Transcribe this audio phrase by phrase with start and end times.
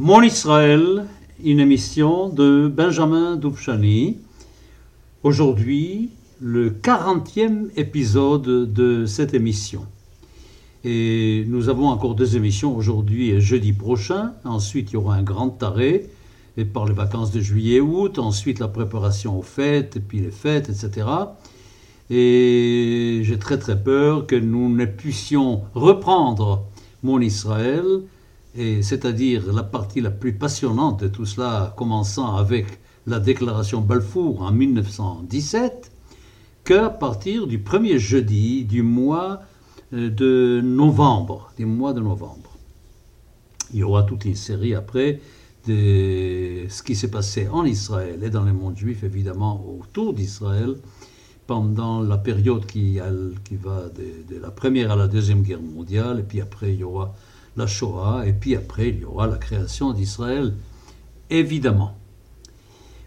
[0.00, 1.06] Mon Israël,
[1.42, 4.18] une émission de Benjamin Doufchani.
[5.24, 9.86] Aujourd'hui, le 40e épisode de cette émission.
[10.84, 14.34] Et nous avons encore deux émissions aujourd'hui et jeudi prochain.
[14.44, 16.06] Ensuite, il y aura un grand arrêt
[16.56, 18.20] et par les vacances de juillet-août.
[18.20, 21.08] Ensuite, la préparation aux fêtes puis les fêtes, etc.
[22.08, 26.62] Et j'ai très très peur que nous ne puissions reprendre
[27.02, 28.02] mon Israël,
[28.54, 32.66] et c'est-à-dire la partie la plus passionnante de tout cela, commençant avec
[33.06, 35.90] la déclaration Balfour en 1917,
[36.64, 39.40] qu'à partir du premier jeudi du mois
[39.92, 42.56] euh, de novembre, du mois de novembre.
[43.72, 45.20] Il y aura toute une série après
[45.66, 50.76] de ce qui s'est passé en Israël et dans le monde juif, évidemment, autour d'Israël,
[51.46, 52.98] pendant la période qui,
[53.44, 56.80] qui va de, de, la première à la deuxième guerre mondiale, et puis après il
[56.80, 57.14] y aura
[57.58, 60.54] la Shoah, et puis après il y aura la création d'Israël,
[61.28, 61.94] évidemment.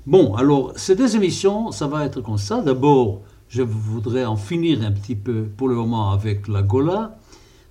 [0.05, 2.61] Bon, alors ces deux émissions, ça va être comme ça.
[2.61, 7.17] D'abord, je voudrais en finir un petit peu pour le moment avec la Gola,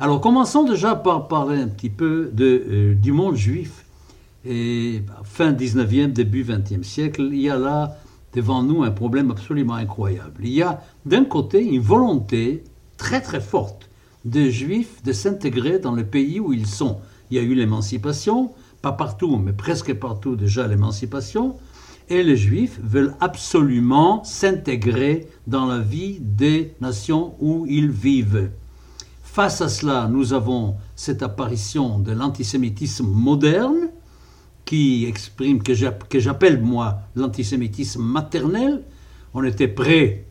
[0.00, 3.84] alors commençons déjà par parler un petit peu euh, du monde juif.
[4.44, 7.96] Et fin 19e, début 20e siècle, il y a là
[8.34, 10.42] devant nous un problème absolument incroyable.
[10.42, 12.64] Il y a d'un côté une volonté
[12.96, 13.88] très très forte
[14.24, 16.98] des Juifs de s'intégrer dans le pays où ils sont.
[17.30, 18.52] Il y a eu l'émancipation,
[18.82, 21.56] pas partout, mais presque partout déjà l'émancipation,
[22.08, 28.50] et les Juifs veulent absolument s'intégrer dans la vie des nations où ils vivent.
[29.22, 33.90] Face à cela, nous avons cette apparition de l'antisémitisme moderne,
[34.64, 35.74] qui exprime, que
[36.18, 38.82] j'appelle moi l'antisémitisme maternel.
[39.34, 40.24] On était prêt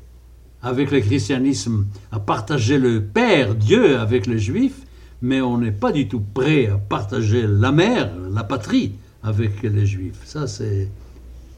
[0.62, 4.82] avec le christianisme à partager le Père, Dieu, avec les Juifs,
[5.22, 9.86] mais on n'est pas du tout prêt à partager la mère, la patrie, avec les
[9.86, 10.22] Juifs.
[10.26, 10.90] Ça, c'est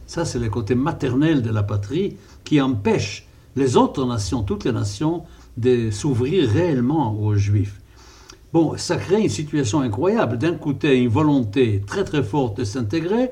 [0.08, 4.72] ça, c'est le côté maternel de la patrie qui empêche les autres nations, toutes les
[4.72, 5.24] nations,
[5.58, 7.82] de s'ouvrir réellement aux Juifs.
[8.54, 10.38] Bon, ça crée une situation incroyable.
[10.38, 13.32] D'un côté, une volonté très très forte de s'intégrer,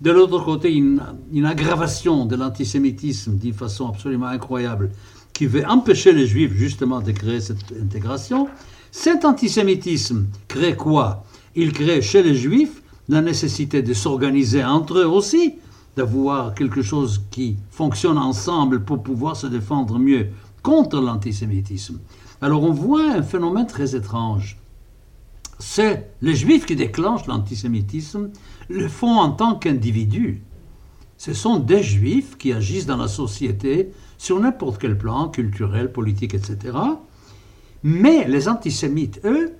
[0.00, 1.00] de l'autre côté, une,
[1.44, 4.90] aggravation de l'antisémitisme d'une façon absolument incroyable
[5.32, 8.48] qui veut empêcher les juifs justement de créer cette intégration.
[8.92, 11.24] Cet antisémitisme crée quoi?
[11.54, 15.54] Il crée chez les juifs la nécessité de s'organiser entre eux aussi,
[15.96, 20.28] d'avoir quelque chose qui fonctionne ensemble pour pouvoir se défendre mieux
[20.62, 21.98] contre l'antisémitisme.
[22.40, 24.58] Alors on voit un phénomène très étrange
[25.58, 28.30] c'est les juifs qui déclenchent l'antisémitisme
[28.68, 30.42] le font en tant qu'individus.
[31.16, 36.34] Ce sont des juifs qui agissent dans la société sur n'importe quel plan, culturel, politique,
[36.34, 36.76] etc.
[37.82, 39.52] Mais les antisémites, eux,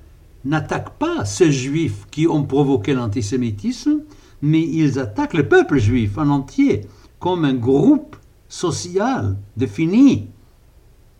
[0.44, 4.02] n'attaquent pas ces juifs qui ont provoqué l'antisémitisme,
[4.46, 6.86] mais ils attaquent le peuple juif en entier,
[7.18, 8.16] comme un groupe
[8.48, 10.28] social défini.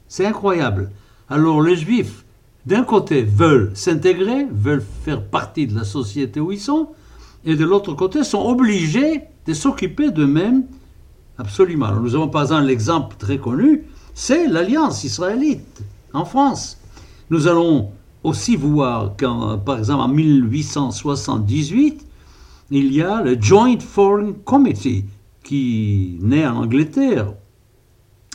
[0.09, 0.91] C'est incroyable.
[1.29, 2.25] Alors les juifs
[2.67, 6.89] d'un côté, veulent s'intégrer, veulent faire partie de la société où ils sont,
[7.45, 10.65] et de l'autre côté, sont obligés de s'occuper d'eux-mêmes
[11.39, 11.93] absolument.
[11.93, 15.83] nous avons par exemple l'exemple très connu, c'est l'alliance israélite
[16.13, 16.79] en France.
[17.31, 17.91] Nous allons
[18.25, 22.06] aussi voir qu'en, par exemple, en 1878,
[22.71, 25.05] il y a le Joint Foreign Committee
[25.43, 27.35] qui naît en Angleterre,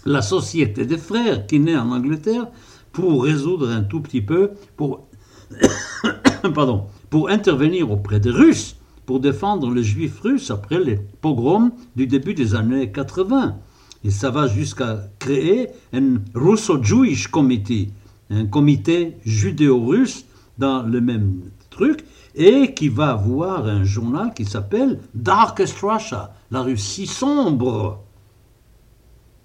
[0.05, 2.47] la Société des Frères qui naît en Angleterre,
[2.91, 5.07] pour résoudre un tout petit peu, pour,
[6.53, 12.07] pardon, pour intervenir auprès des Russes, pour défendre les Juifs russes après les pogroms du
[12.07, 13.57] début des années 80.
[14.03, 17.89] Et ça va jusqu'à créer un Russo-Jewish Committee,
[18.29, 20.25] un comité judéo-russe
[20.57, 22.05] dans le même truc,
[22.35, 28.03] et qui va avoir un journal qui s'appelle Darkest Russia, la Russie sombre.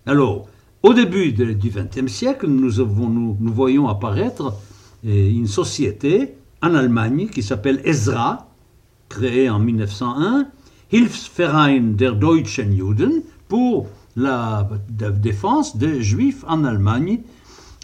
[0.06, 0.46] Alors,
[0.86, 2.70] Au début du XXe siècle, nous,
[3.40, 4.54] nous, voyons apparaître
[5.02, 8.46] eh, une société en Allemagne qui s'appelle Ezra,
[9.08, 10.46] créée en 1901,
[10.92, 17.22] Hilfsverein der Deutschen Juden, pour la défense des Juifs en Allemagne.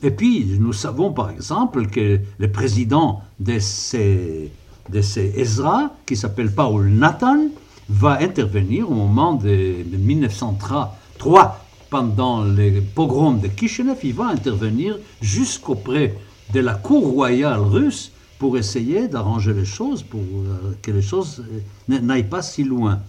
[0.05, 4.53] Et puis, nous savons par exemple que le président de ces,
[4.91, 7.49] de ces Ezra, qui s'appelle Paul Nathan,
[7.89, 11.59] va intervenir au moment de, 1903,
[11.91, 16.17] pendant les pogroms de Kishinev, il va intervenir jusqu'auprès
[16.53, 21.45] de la cour royale russe pour essayer d'arranger les choses, pour euh, que les choses
[21.91, 23.01] euh, n'aillent pas si loin.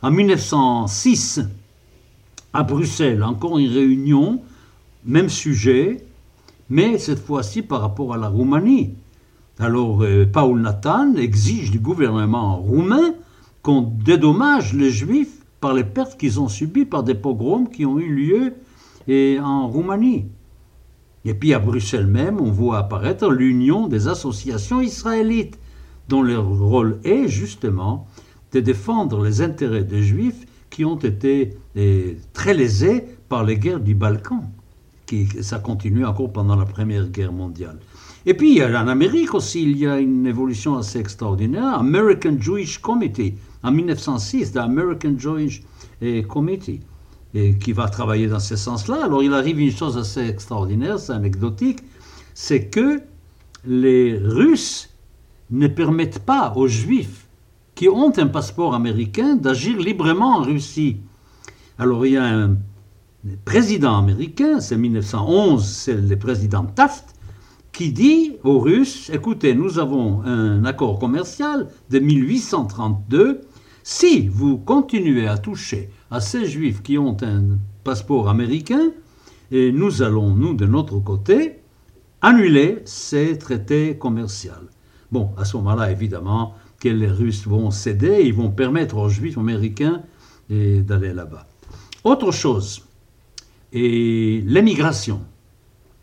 [0.00, 1.40] En 1906,
[2.52, 4.40] à Bruxelles, encore une réunion,
[5.04, 6.04] même sujet,
[6.70, 8.94] mais cette fois-ci par rapport à la Roumanie.
[9.58, 13.14] Alors, euh, Paul Nathan exige du gouvernement roumain
[13.62, 17.98] qu'on dédommage les Juifs par les pertes qu'ils ont subies par des pogroms qui ont
[17.98, 18.54] eu lieu
[19.40, 20.26] en Roumanie.
[21.24, 25.58] Et puis à Bruxelles même, on voit apparaître l'Union des associations israélites,
[26.08, 28.06] dont leur rôle est justement
[28.52, 33.80] de défendre les intérêts des Juifs qui ont été eh, très lésés par les guerres
[33.80, 34.42] du Balkan.
[35.06, 37.78] Qui, ça continue encore pendant la Première Guerre mondiale.
[38.24, 41.74] Et puis en Amérique aussi, il y a une évolution assez extraordinaire.
[41.74, 45.62] American Jewish Committee, en 1906, l'American Jewish
[46.00, 46.80] eh, Committee,
[47.34, 49.04] et qui va travailler dans ce sens-là.
[49.04, 51.80] Alors il arrive une chose assez extraordinaire, c'est anecdotique,
[52.34, 53.00] c'est que
[53.64, 54.90] les Russes
[55.50, 57.26] ne permettent pas aux Juifs
[57.74, 60.98] qui ont un passeport américain d'agir librement en Russie.
[61.78, 62.56] Alors il y a un
[63.44, 67.14] président américain, c'est 1911, c'est le président Taft,
[67.72, 73.40] qui dit aux Russes, écoutez, nous avons un accord commercial de 1832,
[73.82, 78.92] si vous continuez à toucher à ces juifs qui ont un passeport américain,
[79.50, 81.58] et nous allons, nous, de notre côté,
[82.20, 84.52] annuler ces traités commerciaux.
[85.10, 89.38] Bon, à ce moment-là, évidemment, que les Russes vont céder, ils vont permettre aux Juifs
[89.38, 90.02] américains
[90.50, 91.46] d'aller là-bas.
[92.04, 92.86] Autre chose,
[93.72, 95.20] l'émigration.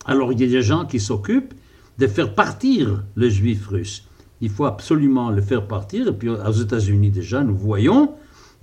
[0.06, 1.54] Alors il y a des gens qui s'occupent
[2.00, 4.06] de faire partir les Juifs russes.
[4.42, 6.08] Il faut absolument les faire partir.
[6.08, 8.14] Et puis aux États-Unis déjà, nous voyons,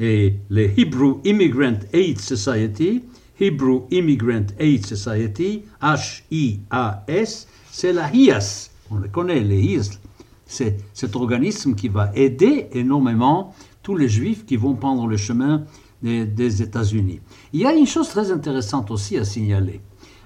[0.00, 3.04] et les Hebrew Immigrant Aid Society,
[3.38, 8.70] Hebrew Immigrant Aid Society, H-I-A-S, c'est la HIAS.
[8.90, 9.98] On le connaît, les HIAS,
[10.46, 15.64] c'est cet organisme qui va aider énormément tous les juifs qui vont prendre le chemin
[16.02, 17.20] des, États-Unis.
[17.52, 19.80] Il y a une chose très intéressante aussi à signaler.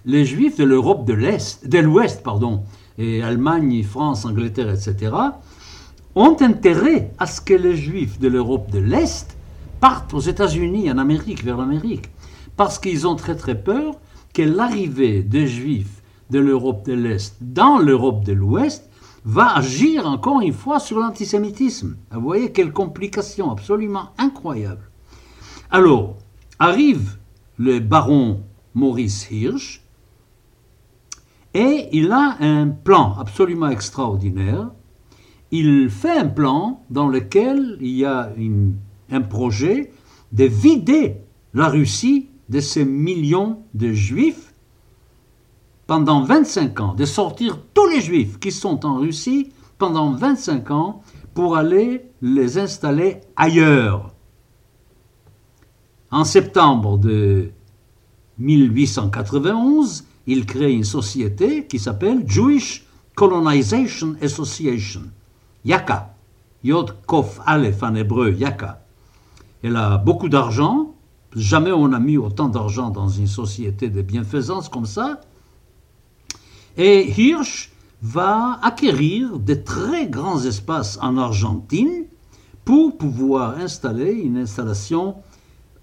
[0.04, 2.62] Les juifs de l'Europe de l'Est, de l'Ouest, pardon,
[3.00, 5.12] et Allemagne, France, Angleterre, etc.,
[6.14, 9.36] ont intérêt à ce que les juifs de l'Europe de l'Est
[9.80, 12.10] partent aux États-Unis, en Amérique, vers l'Amérique,
[12.58, 13.94] parce qu'ils ont très très peur
[14.34, 18.90] que l'arrivée des juifs de l'Europe de l'Est dans l'Europe de l'Ouest
[19.24, 21.96] va agir encore une fois sur l'antisémitisme.
[22.12, 24.90] Vous voyez quelle complication absolument incroyable.
[25.70, 26.16] Alors,
[26.58, 27.16] arrive
[27.56, 28.42] le baron
[28.74, 29.79] Maurice Hirsch,
[31.54, 34.70] et il a un plan absolument extraordinaire.
[35.50, 38.32] Il fait un plan dans lequel il y a
[39.10, 39.92] un projet
[40.32, 41.16] de vider
[41.54, 44.54] la Russie de ces millions de juifs
[45.86, 51.02] pendant 25 ans, de sortir tous les juifs qui sont en Russie pendant 25 ans
[51.34, 54.14] pour aller les installer ailleurs.
[56.12, 57.50] En septembre de
[58.38, 65.02] 1891, il crée une société qui s'appelle Jewish Colonization Association,
[65.64, 66.14] Yaka,
[66.62, 68.80] Yod Kof Aleph en hébreu, Yaka.
[69.64, 70.94] Elle a beaucoup d'argent,
[71.34, 75.20] jamais on a mis autant d'argent dans une société de bienfaisance comme ça,
[76.76, 82.04] et Hirsch va acquérir de très grands espaces en Argentine
[82.64, 85.16] pour pouvoir installer une installation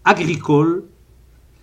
[0.06, 0.86] agricole.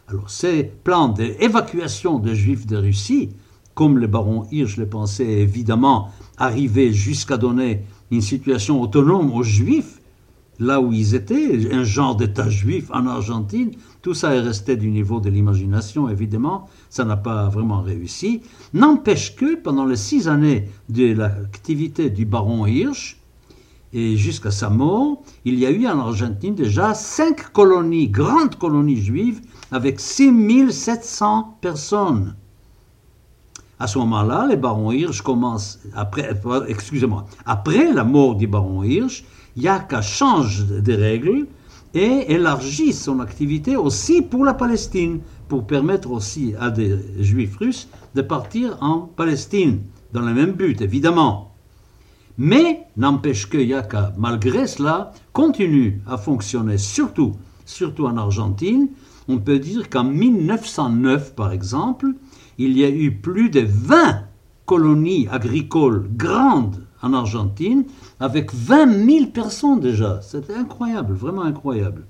[0.06, 3.30] Alors ces plans d'évacuation des Juifs de Russie,
[3.74, 10.02] comme le baron Hirsch le pensait évidemment, arriver jusqu'à donner une situation autonome aux Juifs,
[10.58, 14.90] là où ils étaient, un genre d'État juif en Argentine, tout ça est resté du
[14.90, 18.42] niveau de l'imagination, évidemment, ça n'a pas vraiment réussi.
[18.74, 23.18] N'empêche que pendant les six années de l'activité du baron Hirsch,
[23.94, 29.00] et jusqu'à sa mort, il y a eu en Argentine déjà cinq colonies, grandes colonies
[29.00, 32.34] juives, avec 6700 personnes.
[33.78, 36.30] À ce moment-là, les barons Hirsch commencent, après,
[36.68, 39.24] excusez-moi, après la mort du baron Hirsch,
[39.56, 41.46] Yaka change des règles
[41.92, 47.88] et élargit son activité aussi pour la Palestine, pour permettre aussi à des juifs russes
[48.14, 49.80] de partir en Palestine,
[50.12, 51.52] dans le même but, évidemment.
[52.36, 58.88] Mais n'empêche que Yaka, malgré cela, continue à fonctionner, surtout, surtout en Argentine.
[59.28, 62.12] On peut dire qu'en 1909, par exemple,
[62.58, 64.22] il y a eu plus de 20
[64.66, 67.84] colonies agricoles grandes en Argentine,
[68.18, 70.20] avec 20 000 personnes déjà.
[70.22, 72.06] C'était incroyable, vraiment incroyable.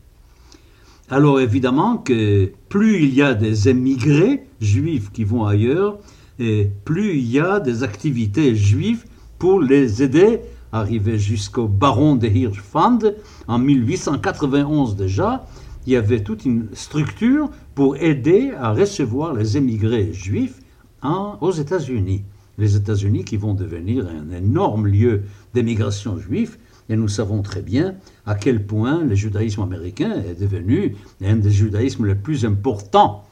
[1.10, 5.98] Alors évidemment que plus il y a des émigrés juifs qui vont ailleurs,
[6.38, 9.04] et plus il y a des activités juives
[9.38, 10.40] pour les aider
[10.74, 12.98] arriver jusqu'au baron de Hirschfand
[13.46, 15.46] en 1891 déjà.
[15.86, 20.60] Il y avait toute une structure pour aider à recevoir les émigrés juifs
[21.02, 22.24] aux États-Unis.
[22.56, 26.56] Les États-Unis qui vont devenir un énorme lieu d'émigration juive
[26.88, 31.50] et nous savons très bien à quel point le judaïsme américain est devenu un des
[31.50, 33.24] judaïsmes les plus importants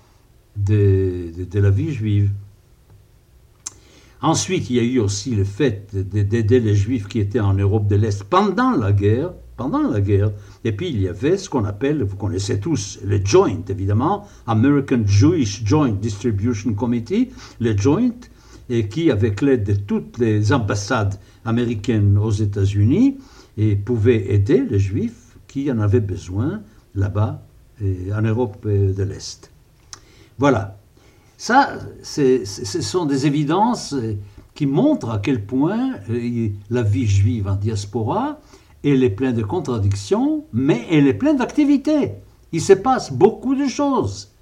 [0.57, 2.31] de, de, la vie juive.
[4.21, 7.87] Ensuite, il y a eu aussi le fait d'aider les juifs qui étaient en Europe
[7.89, 9.33] de l'Est pendant la guerre.
[9.63, 10.33] Pendant la guerre.
[10.65, 15.03] Et puis il y avait ce qu'on appelle, vous connaissez tous, le Joint, évidemment, American
[15.07, 18.19] Jewish Joint Distribution Committee, le Joint,
[18.69, 21.15] et qui, avec l'aide de toutes les ambassades
[21.45, 23.19] américaines aux États-Unis,
[23.57, 26.63] et pouvait aider les Juifs qui en avaient besoin
[26.97, 27.41] là-bas,
[27.81, 29.49] en Europe de l'Est.
[30.39, 30.77] Voilà.
[31.39, 33.95] Ça, ce sont des évidences
[34.55, 38.41] qui montrent à quel point euh, la vie juive en diaspora,
[38.85, 42.13] elle est pleine de contradictions, mais elle est pleine d'activités.
[42.53, 44.33] Il se passe beaucoup de choses.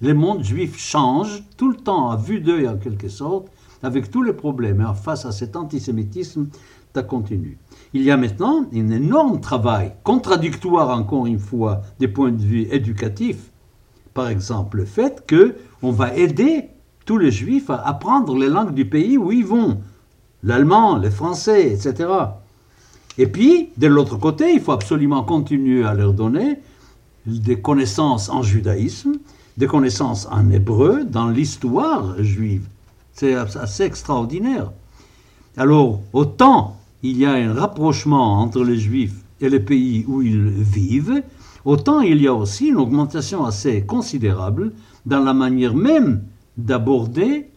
[0.00, 3.48] Le monde juif change tout le temps à vue d'œil en quelque sorte,
[3.82, 4.84] avec tous les problèmes.
[5.02, 6.48] Face à cet antisémitisme,
[6.94, 7.58] ça continue.
[7.92, 12.68] Il y a maintenant un énorme travail, contradictoire encore une fois, des points de vue
[12.70, 13.50] éducatifs.
[14.12, 16.68] Par exemple, le fait que on va aider
[17.04, 19.80] tous les juifs à apprendre les langues du pays où ils vont,
[20.42, 22.08] l'allemand, le français, etc.
[23.18, 26.58] Et puis, de l'autre côté, il faut absolument continuer à leur donner
[27.26, 29.14] des connaissances en judaïsme,
[29.56, 32.66] des connaissances en hébreu, dans l'histoire juive.
[33.12, 34.72] C'est assez extraordinaire.
[35.56, 40.48] Alors, autant il y a un rapprochement entre les juifs et les pays où ils
[40.48, 41.22] vivent,
[41.64, 44.72] autant il y a aussi une augmentation assez considérable
[45.06, 46.22] dans la manière même
[46.56, 47.50] d'aborder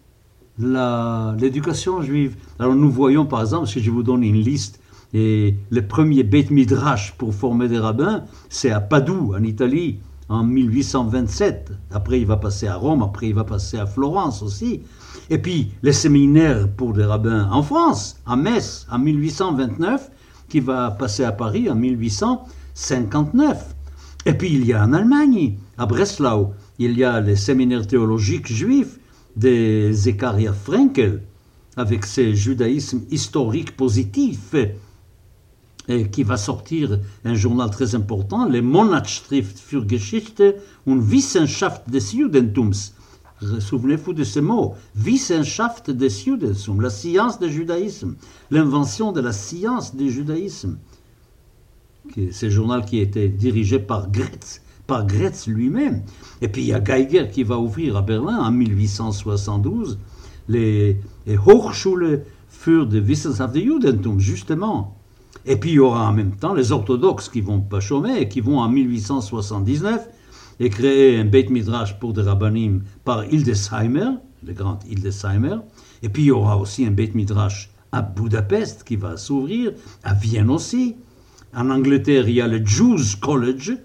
[0.60, 2.36] l'éducation juive.
[2.60, 4.80] Alors nous voyons par exemple, si je vous donne une liste,
[5.14, 10.00] et le premier Beit Midrash pour former des rabbins, c'est à Padoue, en Italie,
[10.30, 11.72] en 1827.
[11.92, 14.82] Après, il va passer à Rome, après, il va passer à Florence aussi.
[15.30, 20.12] Et puis, les séminaires pour des rabbins en France, à Metz, en 1829,
[20.50, 23.76] qui va passer à Paris en 1859.
[24.26, 28.48] Et puis, il y a en Allemagne, à Breslau, il y a les séminaires théologiques
[28.48, 29.00] juifs
[29.38, 31.22] des Zekaria Frenkel,
[31.78, 34.56] avec ses judaïsmes historiques positifs
[36.12, 42.94] qui va sortir un journal très important, le Monatsschrift für Geschichte und Wissenschaft des Judentums.
[43.60, 48.16] Souvenez-vous de ce mot, Wissenschaft des Judentums, la science du judaïsme,
[48.52, 50.78] l'invention de la science du judaïsme.
[52.32, 56.04] C'est journal qui était dirigé par Gretz, par Gretz lui-même.
[56.42, 60.00] Et puis il y a Geiger qui va ouvrir à Berlin en 1872
[60.50, 64.97] les, les Hochschule für die Wissenschaft des Judentum, justement.
[65.48, 68.28] Et puis il y aura en même temps les orthodoxes qui vont pas chômer et
[68.28, 70.10] qui vont en 1879
[70.60, 74.10] et créer un Beit Midrash pour des rabbinim par Hildesheimer,
[74.46, 75.58] le grand Hildesheimer.
[76.04, 79.72] Et puis il y aura aussi un Beit Midrash à Budapest qui va s'ouvrir,
[80.04, 80.96] à Vienne aussi.
[81.56, 83.78] En Angleterre, il y a le Jews College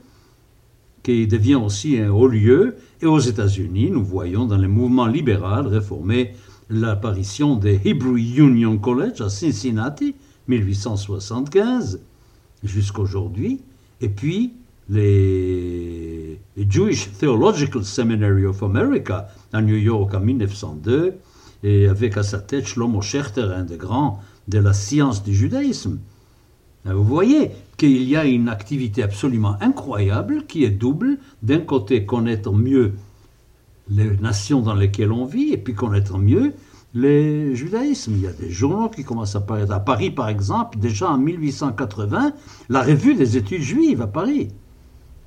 [1.05, 2.77] qui devient aussi un haut lieu.
[3.01, 6.35] Et aux États-Unis, nous voyons dans le mouvement libéral réformé
[6.71, 10.15] l'apparition des Hebrew Union College à Cincinnati,
[10.49, 12.01] 1875
[12.65, 13.61] jusqu'aujourd'hui,
[14.01, 14.53] et puis
[14.89, 21.15] les, Jewish Theological Seminary of America à New York en 1902,
[21.65, 25.99] et avec à sa tête Shlomo Schechter, un des grands de la science du judaïsme.
[26.85, 31.19] Vous voyez qu'il y a une activité absolument incroyable qui est double.
[31.43, 32.95] D'un côté, connaître mieux
[33.89, 36.55] les nations dans lesquelles on vit, et puis connaître mieux
[36.95, 38.13] le judaïsme.
[38.17, 39.73] Il y a des journaux qui commencent à apparaître.
[39.73, 42.33] À Paris, par exemple, déjà en 1880,
[42.69, 44.49] la revue des études juives à Paris.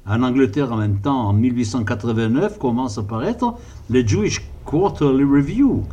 [0.07, 3.55] En Angleterre, en même temps, en 1889, commence à apparaître
[3.89, 5.83] le Jewish Quarterly Review.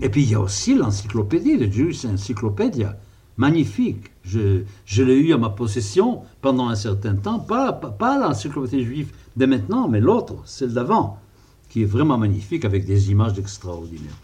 [0.00, 2.96] Et puis il y a aussi l'encyclopédie, le Jewish Encyclopedia,
[3.36, 4.12] magnifique.
[4.24, 4.62] Je,
[5.02, 9.46] l'ai eu à ma possession pendant un certain temps, pas, pas, pas l'encyclopédie juive de
[9.46, 11.18] maintenant, mais l'autre, celle d'avant,
[11.68, 14.16] qui est vraiment magnifique avec des images extraordinaires.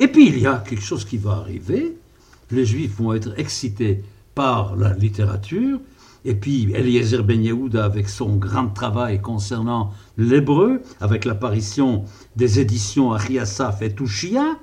[0.00, 1.96] Et puis il y a quelque chose qui va arriver.
[2.50, 4.02] Les Juifs vont être excités
[4.34, 5.80] par la littérature.
[6.24, 12.04] Et puis Eliezer Ben Yehuda avec son grand travail concernant l'hébreu, avec l'apparition
[12.36, 14.58] des éditions Ariasaf et Tushia,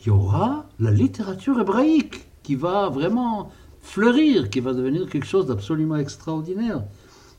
[0.00, 3.50] il y aura la littérature hébraïque qui va vraiment
[3.82, 6.82] fleurir, qui va devenir quelque chose d'absolument extraordinaire.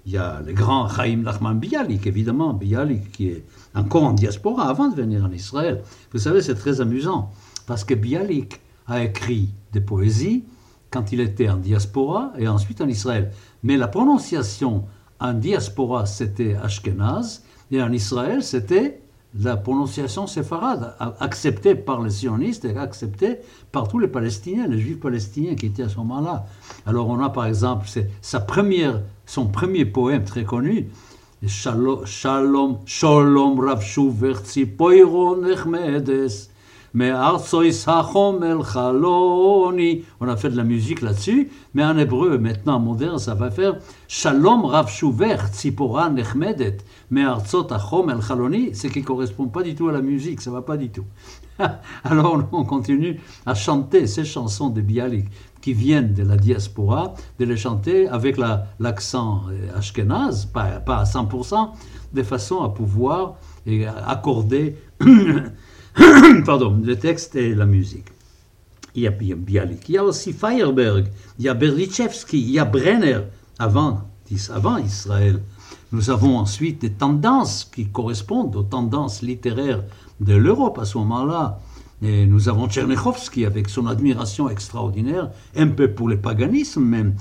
[0.07, 3.43] Il y a le grand Chaim Nachman Bialik, évidemment, Bialik qui est
[3.75, 5.83] encore en diaspora avant de venir en Israël.
[6.13, 7.29] Vous savez, c'est très amusant,
[7.65, 10.45] parce que Bialik a écrit des poésies
[10.91, 13.33] quand il était en diaspora et ensuite en Israël.
[13.63, 14.85] Mais la prononciation
[15.19, 19.01] en diaspora, c'était Ashkenaz, et en Israël, c'était
[19.39, 23.37] la prononciation séfarade, acceptée par les sionistes et acceptée
[23.71, 26.45] par tous les Palestiniens, les Juifs palestiniens qui étaient à ce moment-là.
[26.85, 27.87] Alors on a par exemple
[28.21, 30.89] sa première, son premier poème très connu,
[31.45, 36.49] Shalom, Shalom, Rav Shuvertzi, Poiron Echmedes.
[36.97, 37.35] Mais On
[40.27, 43.75] a fait de la musique là-dessus, mais en hébreu, maintenant moderne, ça va faire
[44.07, 46.77] Shalom Rav Shuver Tzipora Nechmedet.
[47.11, 50.41] Mais Arzot Achom El Chaloni, ce qui ne correspond pas du tout à la musique,
[50.41, 51.05] ça va pas du tout.
[52.03, 55.27] Alors on continue à chanter ces chansons de Bialik
[55.61, 58.39] qui viennent de la diaspora, de les chanter avec
[58.79, 61.73] l'accent euh, ashkenaz, pas, pas à 100%,
[62.13, 63.35] de façon à pouvoir
[64.07, 64.77] accorder
[66.45, 68.07] Pardon, le texte et la musique.
[68.95, 72.59] Il y a Bialik, il y a aussi Feyerberg, il y a Berdichevski, il y
[72.59, 73.21] a Brenner,
[73.59, 74.01] avant,
[74.53, 75.41] avant Israël.
[75.91, 79.83] Nous avons ensuite des tendances qui correspondent aux tendances littéraires
[80.19, 81.59] de l'Europe à ce moment-là.
[82.01, 87.15] Et nous avons Tchernichovski avec son admiration extraordinaire, un peu pour le paganisme même,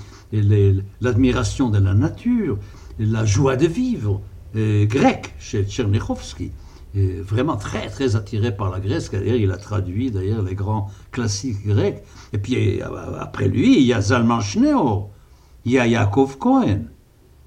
[1.01, 2.59] l'admiration de la nature,
[2.99, 4.21] la joie de vivre,
[4.55, 5.67] grec chez
[6.95, 9.11] Tchernichovski vraiment très très attiré par la Grèce.
[9.11, 12.03] D'ailleurs, il a traduit d'ailleurs les grands classiques grecs.
[12.33, 12.87] Et puis euh,
[13.21, 15.11] après lui, il y a Zalman Schneor,
[15.65, 16.85] il y a Yaakov Cohen,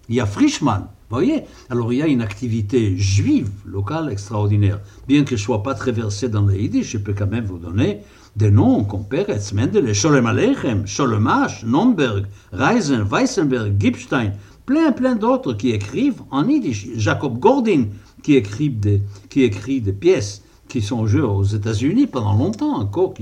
[0.08, 0.88] il y a Frischmann.
[1.10, 4.80] Voyez Alors il y a une activité juive locale extraordinaire.
[5.08, 7.46] Bien que je ne sois pas très versé dans les yiddish, je peux quand même
[7.46, 8.02] vous donner
[8.36, 14.34] des noms comme Peretz, Mendele, Sholem Aleichem, Sholemash, Nomberg, Reisen, Weissenberg, Gipstein,
[14.68, 16.90] plein plein d'autres qui écrivent en yiddish.
[16.96, 17.86] Jacob Gordin,
[18.24, 23.14] qui écrit des, qui écrit des pièces qui sont jouées aux États-Unis pendant longtemps encore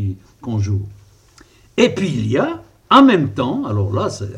[0.41, 0.86] qu'on joue.
[1.77, 4.33] Et puis il y a, en même temps, alors là c'est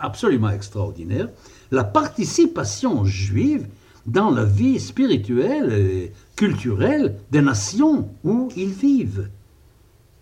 [0.00, 1.28] absolument extraordinaire,
[1.70, 3.66] la participation juive
[4.06, 9.28] dans la vie spirituelle et culturelle des nations où ils vivent.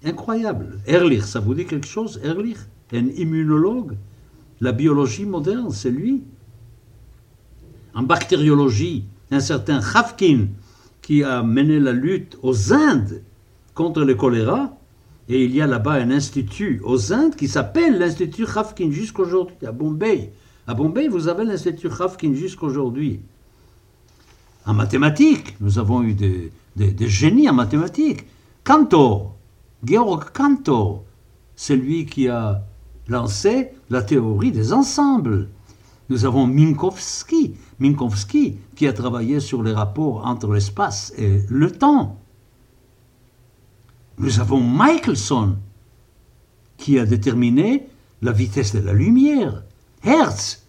[0.04, 0.78] Incroyable.
[0.86, 2.58] Ehrlich, ça vous dit quelque chose Ehrlich,
[2.92, 3.96] un immunologue?
[4.60, 6.22] La biologie moderne, c'est lui?
[7.94, 10.48] En bactériologie, un certain Khafkin
[11.00, 13.22] qui a mené la lutte aux Indes
[13.74, 14.76] contre le choléra.
[15.28, 19.72] Et il y a là-bas un institut aux Indes qui s'appelle l'Institut Khafkin jusqu'aujourd'hui, à
[19.72, 20.32] Bombay.
[20.66, 23.20] À Bombay, vous avez l'Institut Khafkin jusqu'aujourd'hui.
[24.66, 28.26] En mathématiques, nous avons eu des, des, génies en mathématiques.
[28.64, 29.34] Cantor,
[29.84, 31.02] Georg Cantor,
[31.56, 32.62] c'est lui qui a
[33.08, 35.48] lancé la théorie des ensembles.
[36.12, 42.20] Nous avons Minkowski, Minkowski qui a travaillé sur les rapports entre l'espace et le temps.
[44.18, 45.56] Nous avons Michelson
[46.76, 47.86] qui a déterminé
[48.20, 49.62] la vitesse de la lumière.
[50.04, 50.66] Hertz,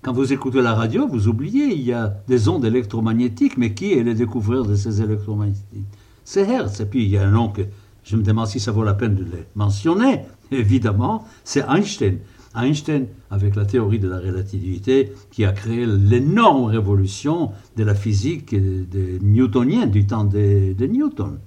[0.00, 3.92] quand vous écoutez la radio, vous oubliez, il y a des ondes électromagnétiques, mais qui
[3.92, 5.84] est le découvreur de ces électromagnétiques?
[6.24, 6.80] C'est Hertz.
[6.80, 7.60] Et puis il y a un nom que
[8.04, 10.22] je me demande si ça vaut la peine de le mentionner.
[10.50, 12.20] Évidemment, c'est Einstein.
[12.54, 18.54] Einstein avec la théorie de la relativité qui a créé l'énorme révolution de la physique
[18.54, 21.38] des newtonienne du temps de, Newton.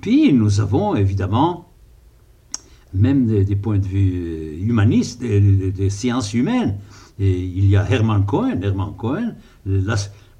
[0.00, 1.68] Puis nous avons évidemment,
[2.94, 6.78] même des, points de vue humanistes, des, sciences humaines,
[7.18, 9.34] il y a Hermann Cohen, Hermann Cohen,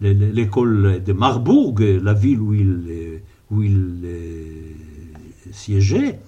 [0.01, 4.01] l'école de Marburg, la ville où il, où il
[5.53, 6.19] siégeait,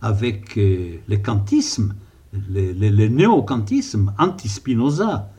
[0.00, 1.94] avec euh, le kantisme,
[2.32, 5.30] le, néo-kantisme anti-Spinoza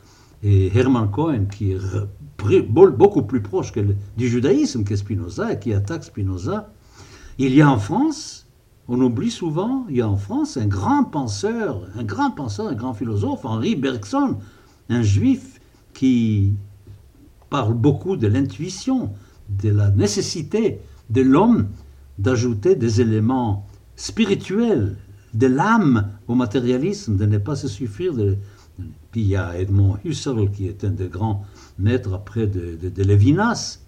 [0.42, 6.04] et Hermann Cohen, qui est beaucoup plus proche du judaïsme que Spinoza et qui attaque
[6.04, 6.72] Spinoza.
[7.38, 8.46] Il y a en France,
[8.88, 12.74] on oublie souvent, il y a en France un grand penseur, un grand penseur, un
[12.74, 14.38] grand philosophe, Henri Bergson,
[14.88, 15.60] un juif
[15.94, 16.54] qui
[17.50, 19.10] parle beaucoup de l'intuition,
[19.48, 21.68] de la nécessité de l'homme
[22.18, 24.96] d'ajouter des éléments spirituels
[25.34, 28.36] de l'âme au matérialisme, de ne pas se suffire de...
[29.12, 31.44] Puis il y a Edmond Husserl qui est un des grands
[31.78, 33.80] maîtres après de, de Lévinas.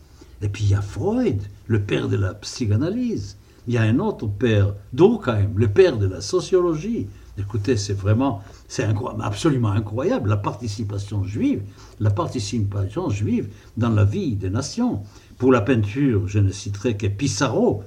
[0.42, 3.36] Et puis il y a Freud, le père de la psychanalyse.
[3.68, 7.06] Il y a un autre père, Durkheim, le père de la sociologie.
[7.38, 8.86] Écoutez, c'est vraiment, c'est
[9.20, 11.62] absolument incroyable, la participation juive,
[12.00, 15.02] la participation juive dans la vie des nations.
[15.38, 17.84] Pour la peinture, je ne citerai que Pissarro,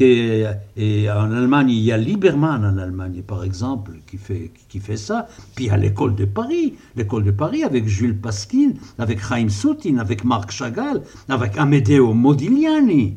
[0.00, 4.96] et en Allemagne, il y a Lieberman en Allemagne, par exemple, qui fait, qui fait
[4.96, 5.28] ça.
[5.54, 10.24] Puis a l'école de Paris, l'école de Paris avec Jules Pasquin, avec Chaim Soutin, avec
[10.24, 13.16] Marc Chagall, avec Amedeo Modigliani.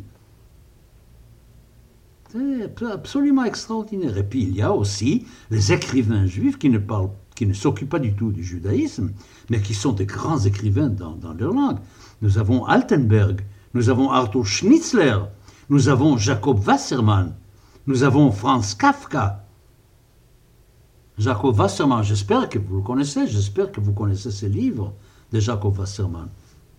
[2.32, 4.18] C'est absolument extraordinaire.
[4.18, 7.90] Et puis il y a aussi les écrivains juifs qui ne parlent, qui ne s'occupent
[7.90, 9.12] pas du tout du judaïsme,
[9.50, 11.80] mais qui sont des grands écrivains dans leur langue.
[12.22, 13.42] Nous avons Altenberg,
[13.74, 15.18] nous avons Arthur Schnitzler,
[15.70, 17.36] nous avons Jacob Wassermann,
[17.86, 19.46] nous avons Franz Kafka.
[21.18, 24.94] Jacob Wassermann, j'espère que vous le connaissez, j'espère que vous connaissez ce livre
[25.32, 26.30] de Jacob Wassermann.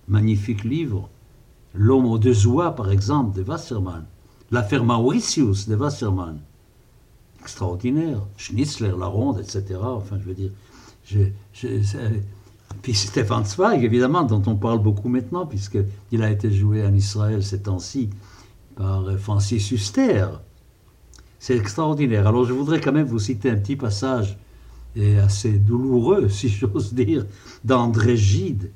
[0.09, 1.09] Magnifique livre.
[1.75, 4.07] L'homme aux deux oies, par exemple, de Wassermann.
[4.51, 6.41] L'affaire Mauritius de Wassermann.
[7.41, 8.27] Extraordinaire.
[8.37, 9.79] Schnitzler, la ronde, etc.
[9.81, 10.51] Enfin, je veux dire.
[12.83, 17.45] puis Stéphane Zweig, évidemment, dont on parle beaucoup maintenant, puisqu'il a été joué en Israël
[17.45, 18.11] ces temps-ci
[18.81, 20.27] par Francis Huster.
[21.39, 22.27] C'est extraordinaire.
[22.27, 24.39] Alors je voudrais quand même vous citer un petit passage
[24.97, 27.27] et assez douloureux, si j'ose dire,
[27.63, 28.71] d'André Gide.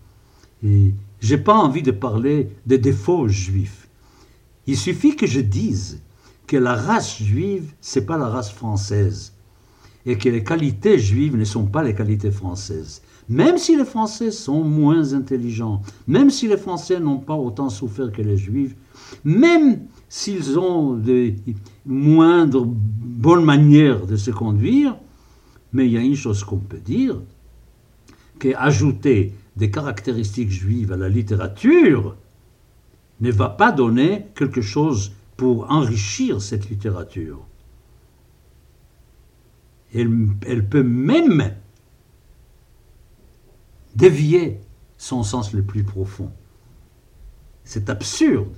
[0.62, 3.88] Et j'ai pas envie de parler des défauts juifs.
[4.66, 6.02] Il suffit que je dise
[6.46, 9.32] que la race juive, c'est pas la race française,
[10.04, 13.00] et que les qualités juives ne sont pas les qualités françaises.
[13.28, 18.12] Même si les Français sont moins intelligents, même si les Français n'ont pas autant souffert
[18.12, 18.76] que les Juifs,
[19.24, 21.36] même s'ils ont des
[21.86, 24.96] moindres bonnes manières de se conduire,
[25.72, 27.20] mais il y a une chose qu'on peut dire,
[28.38, 32.16] qu'ajouter des caractéristiques juives à la littérature
[33.20, 37.40] ne va pas donner quelque chose pour enrichir cette littérature.
[39.94, 41.54] Elle, elle peut même
[43.96, 44.60] dévier
[44.98, 46.30] son sens le plus profond.
[47.64, 48.54] C'est absurde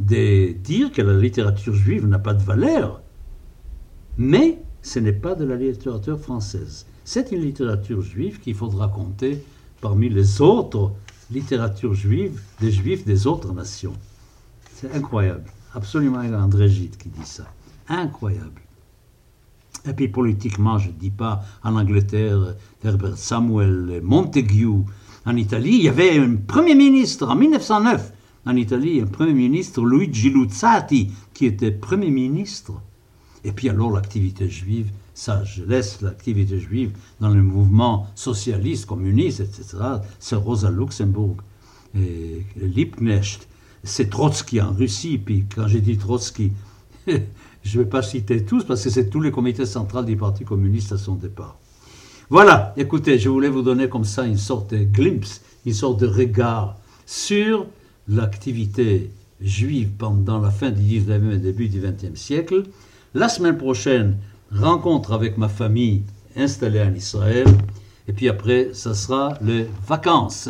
[0.00, 3.02] de dire que la littérature juive n'a pas de valeur,
[4.18, 6.86] mais ce n'est pas de la littérature française.
[7.04, 9.44] C'est une littérature juive qu'il faudra compter
[9.80, 10.92] parmi les autres
[11.30, 13.94] littératures juives des juifs des autres nations.
[14.74, 15.44] C'est incroyable.
[15.74, 17.44] Absolument André Gide qui dit ça.
[17.88, 18.61] Incroyable.
[19.86, 24.84] Et puis politiquement, je ne dis pas en Angleterre, Herbert Samuel, Montague,
[25.24, 28.12] en Italie, il y avait un premier ministre en 1909
[28.46, 32.72] en Italie un Premier ministre, Luigi Luzzati, qui était Premier ministre.
[33.44, 39.40] Et puis alors l'activité juive, ça je laisse l'activité juive dans le mouvement socialiste, communiste,
[39.40, 39.78] etc.
[40.18, 41.36] C'est Rosa Luxembourg
[41.96, 43.48] et Liebknecht.
[43.84, 45.18] C'est Trotsky en Russie.
[45.18, 46.52] Puis quand j'ai dit Trotsky,
[47.62, 50.44] je ne vais pas citer tous parce que c'est tous les comités centraux du Parti
[50.44, 51.58] communiste à son départ.
[52.30, 56.06] Voilà, écoutez, je voulais vous donner comme ça une sorte de glimpse, une sorte de
[56.06, 57.66] regard sur
[58.08, 62.64] l'activité juive pendant la fin du 19e et début du 20e siècle.
[63.14, 64.16] La semaine prochaine,
[64.50, 66.02] rencontre avec ma famille
[66.36, 67.46] installée en Israël.
[68.08, 70.48] Et puis après, ça sera les vacances.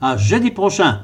[0.00, 1.00] À jeudi prochain.